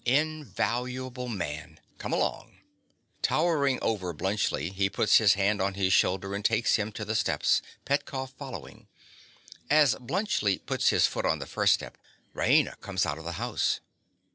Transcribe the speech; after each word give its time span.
Invaluable 0.03 1.27
man! 1.29 1.79
Come 1.99 2.11
along! 2.11 2.57
(_Towering 3.21 3.77
over 3.83 4.15
Bluntschli, 4.15 4.71
he 4.73 4.89
puts 4.89 5.17
his 5.17 5.35
hand 5.35 5.61
on 5.61 5.75
his 5.75 5.93
shoulder 5.93 6.33
and 6.33 6.43
takes 6.43 6.73
him 6.73 6.91
to 6.93 7.05
the 7.05 7.13
steps, 7.13 7.61
Petkoff 7.85 8.31
following. 8.33 8.87
As 9.69 9.93
Bluntschli 9.93 10.65
puts 10.65 10.89
his 10.89 11.05
foot 11.05 11.27
on 11.27 11.37
the 11.37 11.45
first 11.45 11.73
step, 11.75 11.99
Raina 12.35 12.79
comes 12.81 13.05
out 13.05 13.19
of 13.19 13.25
the 13.25 13.33
house. 13.33 13.79